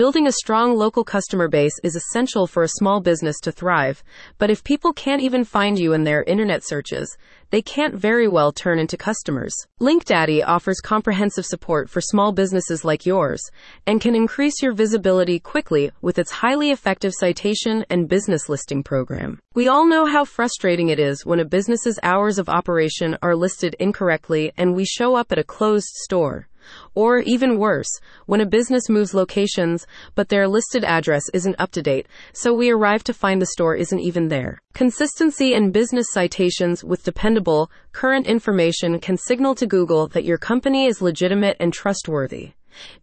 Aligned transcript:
Building 0.00 0.26
a 0.26 0.32
strong 0.32 0.78
local 0.78 1.04
customer 1.04 1.46
base 1.46 1.78
is 1.84 1.94
essential 1.94 2.46
for 2.46 2.62
a 2.62 2.68
small 2.68 3.02
business 3.02 3.38
to 3.40 3.52
thrive, 3.52 4.02
but 4.38 4.48
if 4.48 4.64
people 4.64 4.94
can't 4.94 5.20
even 5.20 5.44
find 5.44 5.78
you 5.78 5.92
in 5.92 6.04
their 6.04 6.22
internet 6.22 6.64
searches, 6.64 7.18
they 7.50 7.60
can't 7.60 7.94
very 7.94 8.26
well 8.26 8.50
turn 8.50 8.78
into 8.78 8.96
customers. 8.96 9.54
LinkDaddy 9.78 10.42
offers 10.42 10.80
comprehensive 10.80 11.44
support 11.44 11.90
for 11.90 12.00
small 12.00 12.32
businesses 12.32 12.82
like 12.82 13.04
yours 13.04 13.42
and 13.86 14.00
can 14.00 14.14
increase 14.14 14.62
your 14.62 14.72
visibility 14.72 15.38
quickly 15.38 15.90
with 16.00 16.18
its 16.18 16.30
highly 16.30 16.70
effective 16.70 17.12
citation 17.14 17.84
and 17.90 18.08
business 18.08 18.48
listing 18.48 18.82
program. 18.82 19.38
We 19.54 19.68
all 19.68 19.86
know 19.86 20.06
how 20.06 20.24
frustrating 20.24 20.88
it 20.88 20.98
is 20.98 21.26
when 21.26 21.40
a 21.40 21.44
business's 21.44 22.00
hours 22.02 22.38
of 22.38 22.48
operation 22.48 23.18
are 23.20 23.36
listed 23.36 23.76
incorrectly 23.78 24.50
and 24.56 24.74
we 24.74 24.86
show 24.86 25.14
up 25.14 25.30
at 25.30 25.38
a 25.38 25.44
closed 25.44 25.92
store. 25.92 26.48
Or 26.94 27.18
even 27.18 27.58
worse, 27.58 27.88
when 28.26 28.40
a 28.40 28.46
business 28.46 28.88
moves 28.88 29.14
locations, 29.14 29.86
but 30.14 30.28
their 30.28 30.48
listed 30.48 30.84
address 30.84 31.22
isn't 31.32 31.56
up 31.58 31.70
to 31.72 31.82
date, 31.82 32.06
so 32.32 32.52
we 32.52 32.70
arrive 32.70 33.04
to 33.04 33.14
find 33.14 33.40
the 33.40 33.46
store 33.46 33.74
isn't 33.74 34.00
even 34.00 34.28
there. 34.28 34.58
Consistency 34.74 35.54
in 35.54 35.72
business 35.72 36.06
citations 36.12 36.84
with 36.84 37.04
dependable, 37.04 37.70
current 37.92 38.26
information 38.26 39.00
can 39.00 39.16
signal 39.16 39.54
to 39.54 39.66
Google 39.66 40.08
that 40.08 40.24
your 40.24 40.38
company 40.38 40.86
is 40.86 41.02
legitimate 41.02 41.56
and 41.60 41.72
trustworthy 41.72 42.52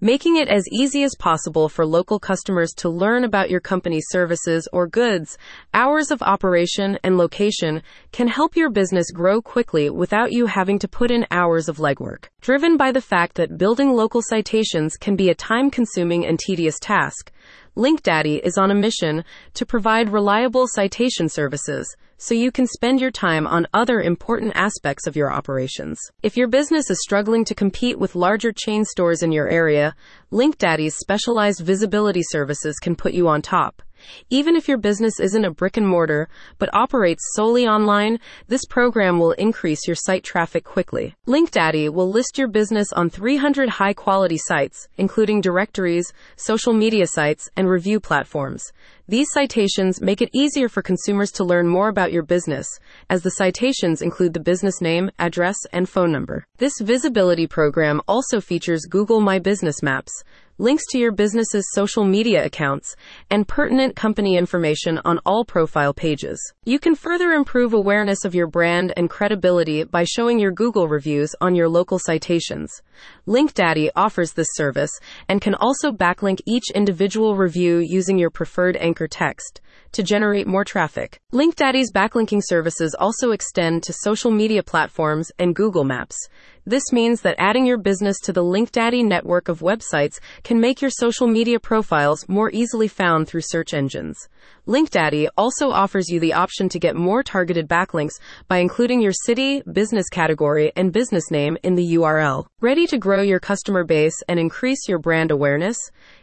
making 0.01 0.37
it 0.37 0.47
as 0.47 0.67
easy 0.71 1.03
as 1.03 1.15
possible 1.17 1.69
for 1.69 1.85
local 1.85 2.19
customers 2.19 2.71
to 2.77 2.89
learn 2.89 3.23
about 3.23 3.49
your 3.49 3.59
company's 3.59 4.05
services 4.09 4.67
or 4.73 4.87
goods. 4.87 5.37
Hours 5.73 6.11
of 6.11 6.21
operation 6.21 6.97
and 7.03 7.17
location 7.17 7.81
can 8.11 8.27
help 8.27 8.55
your 8.55 8.69
business 8.69 9.11
grow 9.11 9.41
quickly 9.41 9.89
without 9.89 10.31
you 10.31 10.45
having 10.45 10.79
to 10.79 10.87
put 10.87 11.11
in 11.11 11.25
hours 11.31 11.69
of 11.69 11.77
legwork. 11.77 12.25
Driven 12.41 12.77
by 12.77 12.91
the 12.91 13.01
fact 13.01 13.35
that 13.35 13.57
building 13.57 13.93
local 13.93 14.21
citations 14.21 14.97
can 14.97 15.15
be 15.15 15.29
a 15.29 15.35
time 15.35 15.69
consuming 15.69 16.25
and 16.25 16.39
tedious 16.39 16.79
task, 16.79 17.31
LinkDaddy 17.77 18.39
is 18.43 18.57
on 18.57 18.71
a 18.71 18.73
mission 18.73 19.23
to 19.53 19.63
provide 19.63 20.09
reliable 20.09 20.65
citation 20.67 21.29
services 21.29 21.95
so 22.17 22.33
you 22.33 22.51
can 22.51 22.65
spend 22.65 22.99
your 22.99 23.11
time 23.11 23.45
on 23.45 23.67
other 23.71 24.01
important 24.01 24.51
aspects 24.55 25.05
of 25.05 25.15
your 25.15 25.31
operations. 25.31 25.99
If 26.23 26.35
your 26.35 26.47
business 26.47 26.89
is 26.89 26.99
struggling 27.03 27.45
to 27.45 27.53
compete 27.53 27.99
with 27.99 28.15
larger 28.15 28.51
chain 28.51 28.83
stores 28.83 29.21
in 29.21 29.31
your 29.31 29.47
area, 29.47 29.95
LinkDaddy's 30.31 30.97
specialized 30.97 31.61
visibility 31.61 32.23
services 32.23 32.79
can 32.79 32.95
put 32.95 33.13
you 33.13 33.27
on 33.27 33.43
top. 33.43 33.83
Even 34.29 34.55
if 34.55 34.67
your 34.67 34.77
business 34.77 35.19
isn't 35.19 35.45
a 35.45 35.51
brick 35.51 35.77
and 35.77 35.87
mortar, 35.87 36.29
but 36.57 36.73
operates 36.73 37.23
solely 37.33 37.67
online, 37.67 38.19
this 38.47 38.65
program 38.65 39.19
will 39.19 39.31
increase 39.33 39.87
your 39.87 39.95
site 39.95 40.23
traffic 40.23 40.63
quickly. 40.63 41.15
LinkDaddy 41.27 41.91
will 41.91 42.09
list 42.09 42.37
your 42.37 42.47
business 42.47 42.91
on 42.93 43.09
300 43.09 43.69
high 43.69 43.93
quality 43.93 44.37
sites, 44.37 44.87
including 44.97 45.41
directories, 45.41 46.11
social 46.35 46.73
media 46.73 47.07
sites, 47.07 47.49
and 47.55 47.69
review 47.69 47.99
platforms. 47.99 48.71
These 49.09 49.31
citations 49.31 50.01
make 50.01 50.21
it 50.21 50.29
easier 50.33 50.67
for 50.67 50.81
consumers 50.81 51.31
to 51.33 51.45
learn 51.45 51.67
more 51.67 51.87
about 51.87 52.11
your 52.11 52.23
business, 52.23 52.67
as 53.09 53.21
the 53.21 53.31
citations 53.31 54.01
include 54.01 54.33
the 54.33 54.41
business 54.41 54.81
name, 54.81 55.09
address, 55.17 55.55
and 55.71 55.87
phone 55.87 56.11
number. 56.11 56.45
This 56.57 56.73
visibility 56.81 57.47
program 57.47 58.01
also 58.07 58.41
features 58.41 58.85
Google 58.85 59.21
My 59.21 59.39
Business 59.39 59.81
Maps, 59.81 60.11
links 60.57 60.83
to 60.89 60.97
your 60.97 61.11
business's 61.11 61.65
social 61.73 62.03
media 62.03 62.43
accounts, 62.43 62.95
and 63.29 63.47
pertinent 63.47 63.95
company 63.95 64.37
information 64.37 64.99
on 65.05 65.19
all 65.25 65.45
profile 65.45 65.93
pages. 65.93 66.39
You 66.65 66.79
can 66.79 66.95
further 66.95 67.31
improve 67.31 67.73
awareness 67.73 68.25
of 68.25 68.33
your 68.33 68.47
brand 68.47 68.93
and 68.97 69.09
credibility 69.09 69.83
by 69.83 70.03
showing 70.03 70.39
your 70.39 70.51
Google 70.51 70.87
reviews 70.87 71.35
on 71.41 71.55
your 71.55 71.69
local 71.69 71.99
citations. 71.99 72.81
LinkDaddy 73.27 73.89
offers 73.95 74.33
this 74.33 74.49
service 74.53 74.91
and 75.29 75.41
can 75.41 75.53
also 75.55 75.91
backlink 75.91 76.39
each 76.45 76.71
individual 76.73 77.35
review 77.35 77.77
using 77.77 78.17
your 78.17 78.31
preferred 78.31 78.77
anchor 78.77 79.07
text 79.07 79.61
to 79.91 80.03
generate 80.03 80.47
more 80.47 80.63
traffic. 80.63 81.19
LinkDaddy's 81.33 81.91
backlinking 81.91 82.41
services 82.43 82.95
also 82.99 83.31
extend 83.31 83.83
to 83.83 83.93
social 83.93 84.31
media 84.31 84.63
platforms 84.63 85.31
and 85.39 85.55
Google 85.55 85.83
Maps. 85.83 86.17
This 86.65 86.91
means 86.91 87.21
that 87.21 87.35
adding 87.37 87.65
your 87.65 87.77
business 87.77 88.19
to 88.23 88.33
the 88.33 88.43
LinkDaddy 88.43 89.05
network 89.05 89.47
of 89.47 89.61
websites 89.61 90.19
can 90.47 90.61
make 90.61 90.81
your 90.81 90.89
social 90.89 91.27
media 91.27 91.59
profiles 91.59 92.25
more 92.29 92.49
easily 92.53 92.87
found 92.87 93.27
through 93.27 93.41
search 93.41 93.73
engines. 93.73 94.29
LinkDaddy 94.65 95.27
also 95.35 95.71
offers 95.71 96.07
you 96.07 96.21
the 96.21 96.31
option 96.31 96.69
to 96.69 96.79
get 96.79 96.95
more 96.95 97.21
targeted 97.21 97.67
backlinks 97.67 98.13
by 98.47 98.59
including 98.59 99.01
your 99.01 99.11
city, 99.11 99.61
business 99.73 100.07
category, 100.07 100.71
and 100.77 100.93
business 100.93 101.29
name 101.31 101.57
in 101.63 101.75
the 101.75 101.95
URL. 101.95 102.45
Ready 102.61 102.87
to 102.87 102.97
grow 102.97 103.21
your 103.21 103.41
customer 103.41 103.83
base 103.83 104.15
and 104.29 104.39
increase 104.39 104.87
your 104.87 104.99
brand 104.99 105.31
awareness? 105.31 105.77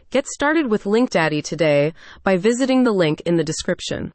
Get 0.09 0.25
started 0.25 0.71
with 0.71 0.85
LinkDaddy 0.85 1.43
today 1.43 1.93
by 2.23 2.37
visiting 2.37 2.83
the 2.83 2.93
link 2.93 3.21
in 3.27 3.37
the 3.37 3.43
description. 3.43 4.11